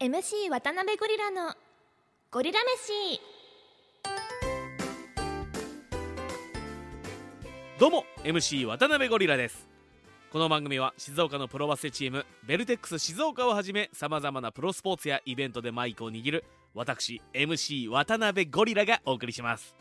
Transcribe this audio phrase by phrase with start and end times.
[0.00, 1.54] MC 渡辺ゴリラの
[2.30, 3.20] ゴリラ飯。
[7.78, 9.68] どうも MC 渡辺ゴリラです。
[10.30, 19.74] この番組は静岡のプロバスケチームベルテックス静岡をはじめさまざまなプロスポーツやイベントでマイクを握る私 MC 渡辺ゴリラがお送りします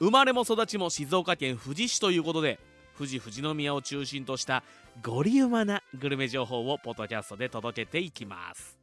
[0.00, 2.58] 生まれも育ちも静岡県富士市ということで
[2.96, 4.62] 富士富士宮を中心とした
[5.02, 8.78] ゴリウマなグルメ情報をポッドキャストで届けていきます。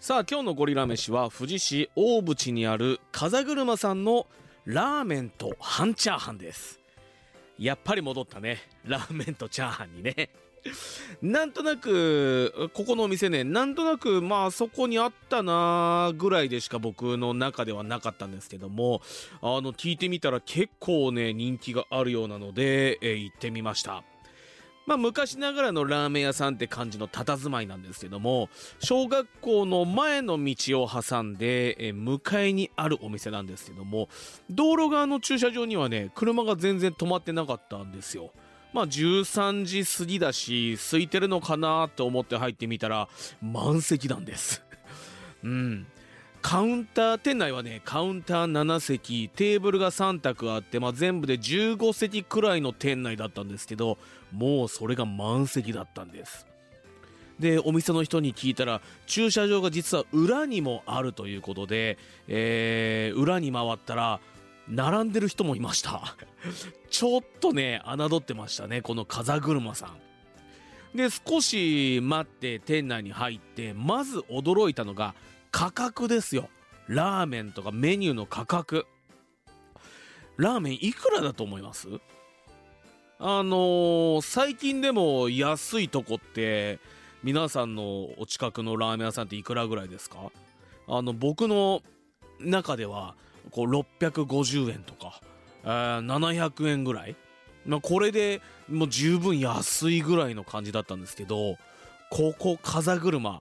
[0.00, 4.26] さあ今日のゴリラ飯は富士市大淵にある風車さんの
[4.64, 6.80] ラーメンと半チャーハンです。
[7.58, 8.58] やっぱり戻ったね。
[8.84, 10.30] ラーメンとチャーハンにね。
[11.22, 19.02] なんとなくここのお店ねなんとなくまあそこにあったなぐらいでしか僕の中ではなかったんですけども
[19.40, 24.04] あの聞いてみたら結構ね人気があるようなので、えー行ってみました。
[24.86, 28.48] まあ昔ながらのラーメン屋さんって感じの佇まいなんですけども
[28.80, 34.08] 小学校の前の道を挟んで、えー向かいにあるお店なんですけども
[34.48, 38.30] 道路側の駐車場にはね車が全然止まってなかったんですよ。
[38.78, 43.08] まあ13時過ぎだし空いてるのかなと思って入ってみたら
[43.42, 44.62] 満席なんです。
[45.42, 45.86] うん。
[46.40, 53.98] カウンター店内はねカウンター7席テーブルが3択あって、まあ、全部で15席くらいの店内だったんですけど
[54.30, 56.46] もうそれが満席だったんです。
[57.40, 64.20] でお店の人に聞いたら駐車場が実は裏にもあるということで、えー裏に回ったら
[64.68, 66.16] 並んでる人もいました。
[66.90, 70.96] ちょっとね侮ってましたねこの風車さん。
[70.96, 75.14] で少し待って店内に入ってまず驚いたのが
[75.50, 76.48] 価格ですよ。
[76.86, 78.86] ラーメンとかメニューの価格。
[80.36, 81.88] ラーメンいくらだと思います？
[83.18, 86.78] あのー最近でも安いとこって
[87.24, 90.30] 皆さんのお近くのラーメン屋さんっていくらぐらいですか？
[90.86, 91.82] あの僕の
[92.40, 93.16] 中では
[93.50, 95.20] こう650円とか、
[95.64, 97.16] えー700円ぐらい、
[97.66, 101.56] まあ、これでもう十分安いぐらいの感じだったんですけど
[102.10, 103.40] ここ風車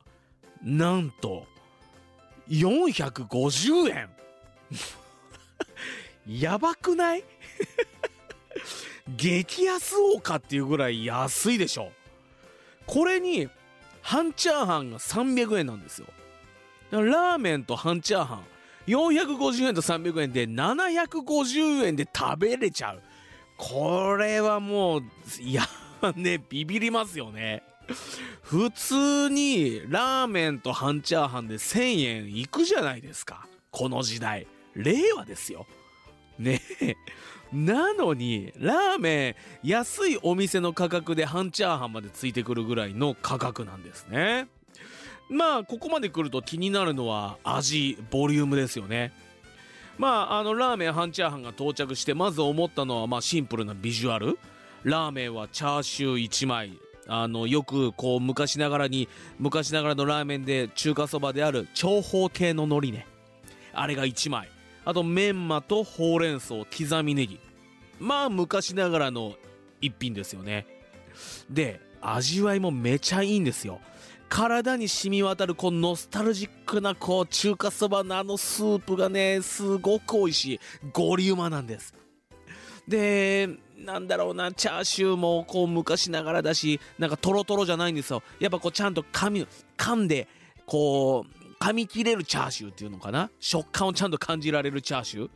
[0.63, 1.45] なんと
[2.49, 4.09] 450円。
[6.41, 7.23] やばくない？
[9.15, 11.91] 激安王かっていうぐらい安いでしょ。
[12.85, 13.49] これに
[14.01, 16.07] 半チャーハンが300円なんですよ。
[16.91, 18.43] ラーメンと半チャーハン。
[18.87, 23.01] 450円と300円で750円で食べれちゃう。
[23.57, 25.03] これはもう
[25.41, 25.63] いや
[26.15, 27.63] ねビビりますよね。
[28.41, 33.47] 普通にラーメンと半チャーハンで1000円いくじゃないですか。
[33.71, 34.47] この時代。
[34.75, 35.65] 令和ですよ。
[36.37, 36.95] ねえ。
[37.51, 39.29] なのにラーメ
[39.63, 44.47] ン安いお店の価格で半チャーハンまでついてくるぐらいの価格なんですね。
[45.29, 49.11] まあここまで来ると気になるのは味ボリュームですよね。
[49.97, 54.37] まああのラーメン半チャーハンが到着してまず思ったのはまあシンプルなビジュアル。
[54.83, 56.71] ラーメンはチャーシュー1枚。
[57.09, 59.07] あのよくこう昔ながらに
[59.39, 63.07] 昔ながらのラーメンで中華そばである長方形の海苔ね。
[63.73, 64.49] あれが1枚。
[64.85, 67.39] あとメンマとほうれん草刻みネギ。
[67.99, 69.35] まあ昔ながらの
[69.81, 70.65] 一品ですよね。
[71.49, 73.81] で味わいもめちゃいいんですよ。
[74.29, 80.59] 体に染み渡るこのノスタルジックなこう中華そばのあのスープがねすごく美味しい。
[80.93, 81.93] ゴリウマなんです。
[82.87, 88.23] でなんだろうなチャーシューもこう昔ながらだしなんかトロトロじゃないんですよ。
[88.39, 90.27] やっぱこうちゃんと噛み噛んで
[90.65, 93.29] こう噛み切れるチャーシューっていうのかな？
[93.39, 95.29] 食感をちゃんと感じられるチャーシュ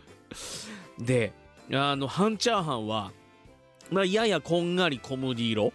[1.00, 1.06] ー。
[1.06, 1.34] で
[1.74, 3.12] あの半チャーハンは、
[3.90, 5.72] まあ、ややこんがり小麦色。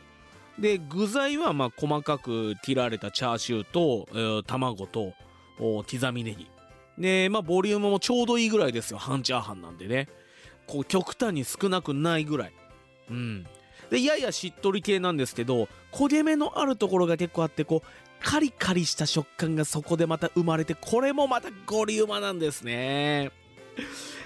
[0.58, 5.12] で具材はまあ細かく切られたチャーシューと、えー卵と
[5.58, 6.50] 刻みネギ。
[6.98, 8.98] でまあボリュームもちょうどいいぐらいですよ。
[8.98, 10.08] 半チャーハンなんでね。
[10.66, 12.52] こう極端に少なくないぐらい。
[13.10, 13.46] うん。
[13.90, 17.88] でややしっとり系なんですけど焦げ目のあるところが結構あってこう
[18.20, 23.30] カリカリした食感がそこでまた生まれてこれもまたゴリウマなんですね。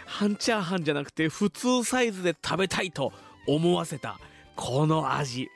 [0.06, 3.12] 半チャーハンじゃなくて普通サイズで食べたいと
[3.46, 4.18] 思わせた
[4.56, 5.48] この味。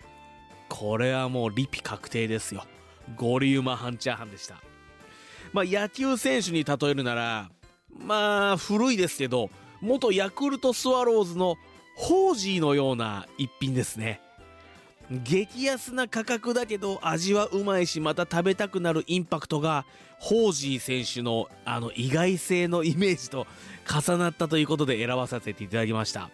[0.76, 2.64] これはもうリピ確定ですよ。
[3.14, 4.56] ゴリウマ半チャーハンでした。
[5.52, 7.48] まあ野球選手に例えるなら
[7.96, 9.50] まあ古いですけど
[9.80, 11.54] 元ヤクルトスワローズの
[11.96, 14.20] ホージーのような一品ですね。
[15.08, 19.86] 激安な価格だけど味はうまいしまた食べたくなるインパクトが
[20.18, 23.46] ホージー選手のあの意外性のイメージと
[23.88, 26.30] 重なったということで選ばさせていただきました。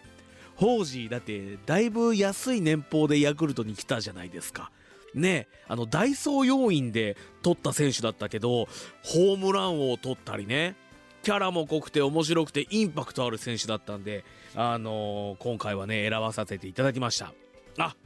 [0.60, 4.70] ホージーだってだいぶ安い年俸でヤクルトに来たじゃないですか。
[5.14, 8.68] ねあのダイソー要員で取った選手だったけど
[9.02, 10.76] ホームラン王を取ったりね。
[11.22, 14.24] キャラも濃くて面白くてインパクトある選手だったんで、
[14.54, 17.32] あのー今回はね選ばさせていただきました。
[17.78, 17.96] あ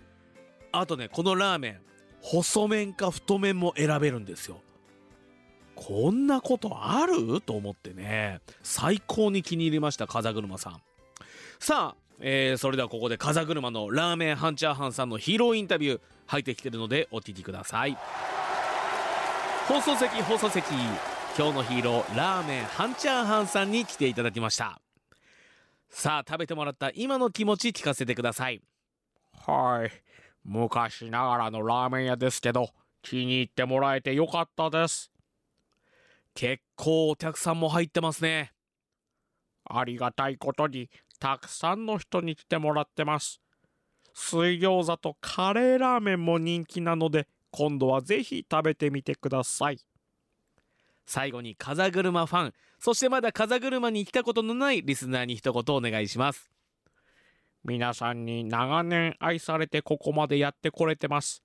[0.71, 1.81] あとねこのラーメン。
[2.23, 4.62] 細麺か太麺も選べるんですよ。
[5.75, 7.41] こんなことある？
[7.41, 8.41] と思ってね。
[8.62, 10.81] 最高に気に入りました風車さん。
[11.59, 17.97] さあ、えーそれではここで風車のラーメンハンチャーハンさんのヒーローインタビュー入ってきてるのでお聞きください
[19.69, 20.65] 放送席放送席
[21.37, 24.81] 今日のヒーローラーメンハンチャーハンさんに来ていただきました
[25.89, 28.63] さあ食べてもらった今の気持ち聞かせてください
[29.47, 29.91] はい。
[30.45, 32.71] 昔ながらのラーメン屋ですけど、
[33.03, 35.11] 気に入ってもらえてよかったです。
[36.35, 38.53] 結構お客さんも入ってますね
[39.65, 40.91] ありがたいことに、
[41.25, 43.41] たくさんの人に来てもらってます。
[44.12, 49.79] 水餃子とカレーラーメンも人気なので、今度はぜひ食べてみてください。
[51.06, 56.50] 最後に風車ファンそしてまだ風車に来たことのないリスナーに一言お願いします
[57.62, 61.43] 皆さんに長年愛されてここまでやってこれてます。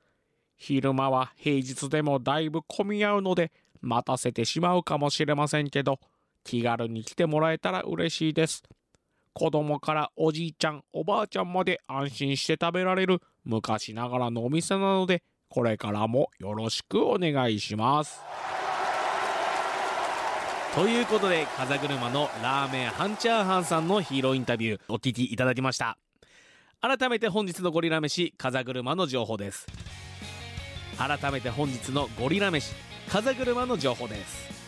[0.58, 6.00] 昼間は平日でもだいぶ混み合うので待たせてしまうかもしれませんけど
[6.44, 8.64] 気軽に来てもらえたら嬉しいです。
[9.34, 18.22] 子供からおじいちゃんおばあちゃんまで安心して食べられる昔ながらのお店なのでこれからもよろしくお願いします。
[20.76, 25.98] ということで風車のラーメンハンチャーハンさんのヒーローインタビューお聞きいただきました。
[26.82, 29.66] 改めて本日のゴリラ飯風車の情報です。
[30.98, 32.74] 改めて本日のゴリラ飯
[33.10, 34.59] 風車の情報です。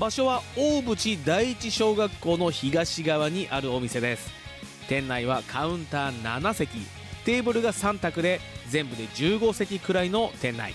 [0.00, 4.30] 場所は大淵第一小学校の東側にあるお店です。
[4.88, 6.78] 店内はカウンター7席。
[7.26, 10.72] テーブルが3卓で全部で15席くらいの店内。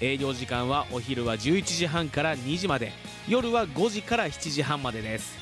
[0.00, 2.90] 営業時間はお昼は11時半から2時まで。
[3.28, 5.38] 夜は5時から7時半までです。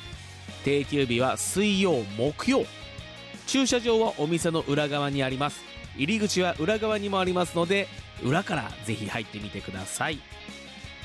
[0.63, 2.67] 定休日は水曜木曜。
[3.47, 5.63] 駐車場はお店の裏側にあります。
[5.97, 7.89] 入り口は裏側にもありますので
[8.23, 10.19] 裏からぜひ入ってみてください。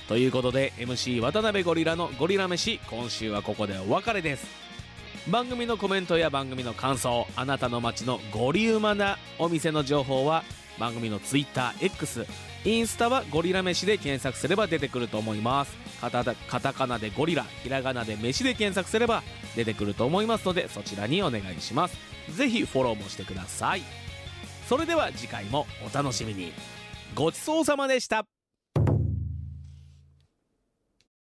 [0.08, 4.46] ということで MC 渡辺ゴリラのゴリラ飯今週はここでお別れです。
[5.30, 10.44] 番組のコメントや番組の感想あなたの街のゴリウマなお店の情報は
[10.80, 12.28] 番組の TwitterX
[12.66, 15.76] インスタはゴリラ飯で検索すれば出てくると思います。
[16.02, 19.24] カタカタカナでゴリラひらがなで飯で検索すれば
[19.56, 21.98] 出てくると思いますのでそちらにお願いします。
[22.36, 23.82] ぜひフォローもしてください。
[24.70, 26.54] それでは次回もお楽しみに。
[27.16, 28.35] ごちそうさまでした。